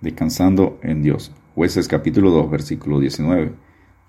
[0.00, 1.32] descansando en Dios.
[1.54, 3.52] Jueces capítulo 2, versículo 19.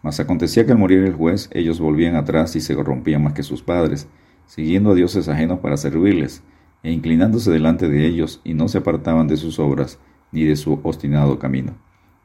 [0.04, 3.44] Mas acontecía que al morir el juez, ellos volvían atrás y se corrompían más que
[3.44, 4.08] sus padres,
[4.46, 6.44] siguiendo a dioses ajenos para servirles,
[6.84, 10.00] e inclinándose delante de ellos, y no se apartaban de sus obras,
[10.32, 11.76] ni de su obstinado camino.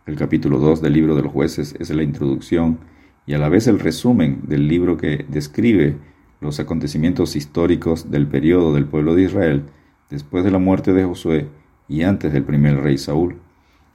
[0.05, 2.81] El capítulo 2 del libro de los jueces es la introducción
[3.25, 5.97] y a la vez el resumen del libro que describe
[6.41, 9.63] los acontecimientos históricos del periodo del pueblo de Israel
[10.11, 11.49] después de la muerte de Josué
[11.89, 13.37] y antes del primer rey Saúl.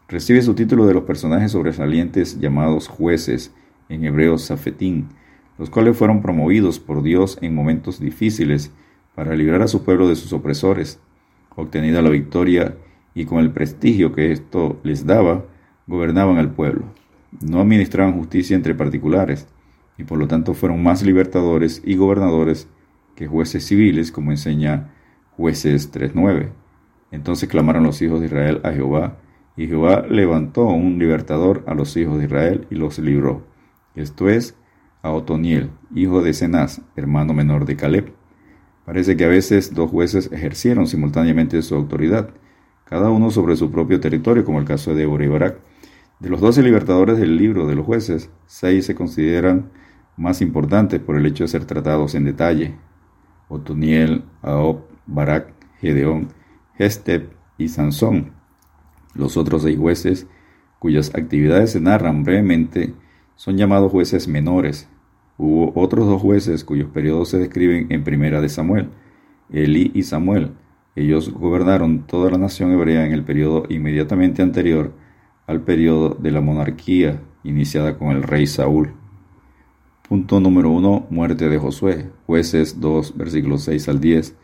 [0.09, 3.53] Recibe su título de los personajes sobresalientes llamados jueces,
[3.89, 5.09] en hebreo Safetín,
[5.57, 8.71] los cuales fueron promovidos por Dios en momentos difíciles
[9.15, 11.01] para librar a su pueblo de sus opresores.
[11.57, 12.77] Obtenida la victoria
[13.15, 15.43] y con el prestigio que esto les daba,
[15.87, 16.85] gobernaban al pueblo.
[17.41, 19.47] No administraban justicia entre particulares,
[19.97, 22.69] y por lo tanto fueron más libertadores y gobernadores
[23.15, 24.89] que jueces civiles, como enseña
[25.35, 26.49] jueces 3.9.
[27.11, 29.17] Entonces clamaron los hijos de Israel a Jehová,
[29.57, 33.41] y Jehová levantó un libertador a los hijos de Israel y los libró.
[33.95, 34.55] Esto es,
[35.01, 38.13] a Otoniel, hijo de Cenaz, hermano menor de Caleb.
[38.85, 42.29] Parece que a veces dos jueces ejercieron simultáneamente su autoridad,
[42.85, 45.57] cada uno sobre su propio territorio, como el caso de Deborah y Barak.
[46.19, 49.71] De los doce libertadores del libro de los jueces, seis se consideran
[50.15, 52.75] más importantes por el hecho de ser tratados en detalle.
[53.49, 56.29] Otoniel, Aob, Barak, Gedeón,
[56.77, 58.36] Gestep y Sansón.
[59.17, 60.27] Los otros seis jueces,
[60.79, 62.93] cuyas actividades se narran brevemente,
[63.35, 64.87] son llamados jueces menores.
[65.37, 68.89] Hubo otros dos jueces cuyos periodos se describen en Primera de Samuel,
[69.51, 70.51] Elí y Samuel.
[70.95, 74.93] Ellos gobernaron toda la nación hebrea en el periodo inmediatamente anterior
[75.45, 78.93] al periodo de la monarquía iniciada con el rey Saúl.
[80.07, 81.07] Punto número 1.
[81.09, 82.09] Muerte de Josué.
[82.25, 84.35] Jueces 2, versículos 6 al 10.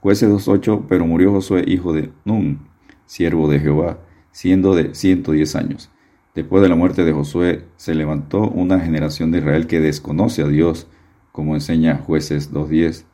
[0.00, 2.60] Jueces 2.8, pero murió Josué hijo de Nun,
[3.04, 3.98] siervo de Jehová,
[4.32, 5.90] siendo de 110 años.
[6.34, 10.48] Después de la muerte de Josué, se levantó una generación de Israel que desconoce a
[10.48, 10.86] Dios,
[11.32, 13.04] como enseña Jueces 2.10.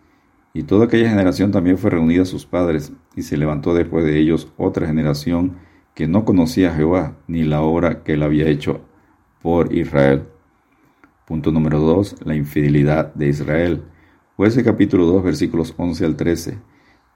[0.53, 4.19] Y toda aquella generación también fue reunida a sus padres, y se levantó después de
[4.19, 5.57] ellos otra generación
[5.95, 8.81] que no conocía a Jehová, ni la obra que él había hecho
[9.41, 10.25] por Israel.
[11.27, 12.17] Punto número 2.
[12.25, 13.83] La infidelidad de Israel.
[14.37, 16.59] Jueces capítulo 2 versículos 11 al 13.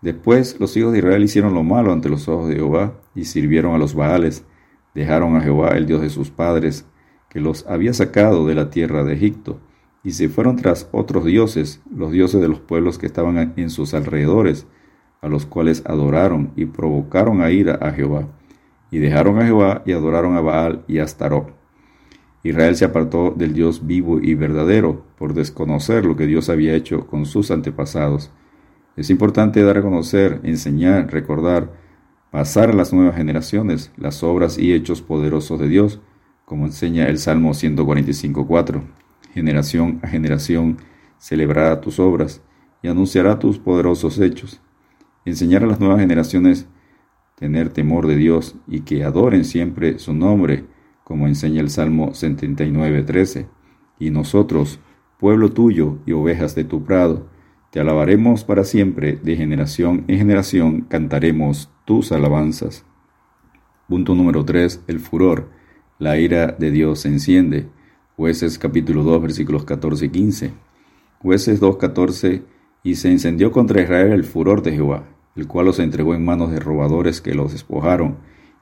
[0.02, 3.74] Después los hijos de Israel hicieron lo malo ante los ojos de Jehová y sirvieron
[3.74, 4.44] a los Baales.
[4.94, 6.86] Dejaron a Jehová, el Dios de sus padres,
[7.28, 9.60] que los había sacado de la tierra de Egipto,
[10.02, 13.92] y se fueron tras otros dioses, los dioses de los pueblos que estaban en sus
[13.92, 14.66] alrededores,
[15.20, 18.26] a los cuales adoraron y provocaron a ira a Jehová.
[18.90, 21.54] Y dejaron a Jehová y adoraron a Baal y a Astarot.
[22.42, 27.06] Israel se apartó del Dios vivo y verdadero por desconocer lo que Dios había hecho
[27.06, 28.32] con sus antepasados
[28.96, 31.72] es importante dar a conocer, enseñar, recordar,
[32.30, 36.00] pasar a las nuevas generaciones las obras y hechos poderosos de Dios,
[36.44, 38.82] como enseña el Salmo 145.4.
[39.32, 40.78] Generación a generación
[41.18, 42.42] celebrará tus obras
[42.82, 44.60] y anunciará tus poderosos hechos.
[45.24, 46.66] Enseñar a las nuevas generaciones
[47.40, 50.66] tener temor de Dios y que adoren siempre su nombre,
[51.04, 53.46] como enseña el Salmo 79.13.
[53.98, 54.78] Y nosotros,
[55.18, 57.28] pueblo tuyo y ovejas de tu prado,
[57.70, 62.84] te alabaremos para siempre, de generación en generación cantaremos tus alabanzas.
[63.88, 64.82] Punto número 3.
[64.88, 65.50] El furor.
[66.00, 67.68] La ira de Dios se enciende.
[68.16, 70.50] Jueces capítulo 2 versículos 14 y 15.
[71.22, 72.42] Jueces 2, 14.
[72.82, 75.04] Y se encendió contra Israel el furor de Jehová,
[75.36, 78.16] el cual los entregó en manos de robadores que los despojaron,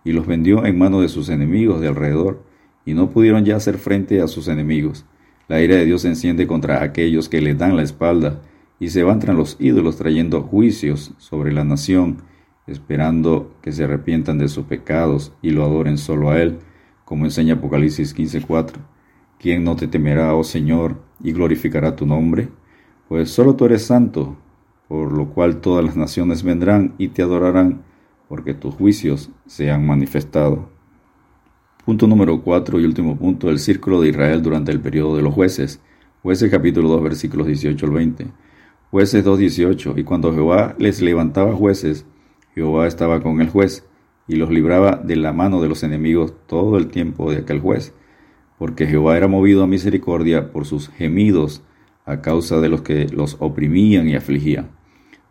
[0.05, 2.43] y los vendió en manos de sus enemigos de alrededor,
[2.85, 5.07] y no pudieron ya hacer frente a sus enemigos.
[5.47, 8.43] La ira de Dios se enciende contra aquellos que le dan la espalda,
[8.81, 12.19] y se van tras los ídolos trayendo juicios sobre la nación,
[12.67, 16.59] esperando que se arrepientan de sus pecados y lo adoren solo a Él,
[17.05, 18.75] como enseña Apocalipsis 15:4.
[19.39, 22.49] ¿Quién no te temerá, oh Señor, y glorificará tu nombre?
[23.09, 24.37] Pues solo tú eres santo,
[24.89, 27.83] por lo cual todas las naciones vendrán y te adorarán,
[28.29, 30.69] porque tus juicios se han manifestado.
[31.85, 35.33] Punto número 4 y último punto, el círculo de Israel durante el periodo de los
[35.33, 35.81] jueces.
[36.23, 38.27] Jueces capítulo 2 versículos 18 al 20.
[38.91, 39.99] Jueces 2.18.
[39.99, 42.07] Y cuando Jehová les levantaba jueces,
[42.55, 43.87] Jehová estaba con el juez
[44.27, 47.95] y los libraba de la mano de los enemigos todo el tiempo de aquel juez,
[48.59, 51.63] porque Jehová era movido a misericordia por sus gemidos
[52.07, 54.71] a causa de los que los oprimían y afligían.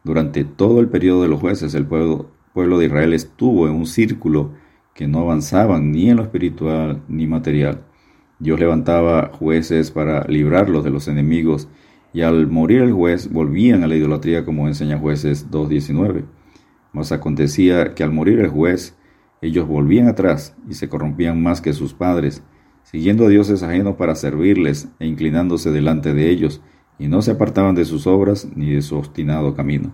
[0.04, 3.88] Durante todo el periodo de los jueces, el pueblo, pueblo de Israel estuvo en un
[3.88, 4.51] círculo
[4.94, 7.81] que no avanzaban ni en lo espiritual ni material.
[8.38, 11.68] Dios levantaba jueces para librarlos de los enemigos
[12.13, 16.25] y al morir el juez volvían a la idolatría como enseña jueces 2.19.
[16.94, 18.95] Mas acontecía que al morir el juez,
[19.42, 22.44] ellos volvían atrás y se corrompían más que sus padres,
[22.83, 26.62] siguiendo a dioses ajenos para servirles e inclinándose delante de ellos,
[26.98, 29.94] y no se apartaban de sus obras ni de su obstinado camino.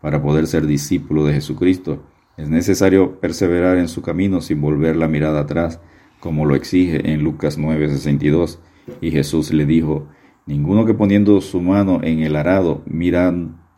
[0.00, 2.04] Para poder ser discípulo de Jesucristo,
[2.36, 5.80] es necesario perseverar en su camino sin volver la mirada atrás,
[6.20, 8.60] como lo exige en Lucas 9:62.
[9.00, 10.06] Y Jesús le dijo,
[10.46, 13.34] Ninguno que poniendo su mano en el arado mira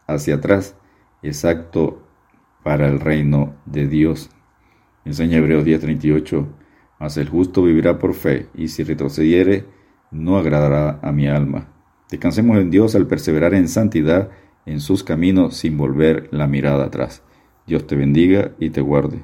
[0.07, 0.77] hacia atrás,
[1.23, 2.03] es apto
[2.63, 4.29] para el reino de Dios.
[5.07, 6.47] Enseña Hebreos 10:38,
[7.01, 9.65] mas el justo vivirá por fe, y si retrocediere,
[10.11, 11.69] no agradará a mi alma.
[12.11, 14.29] Descansemos en Dios al perseverar en santidad
[14.67, 17.23] en sus caminos sin volver la mirada atrás.
[17.67, 19.23] Dios te bendiga y te guarde.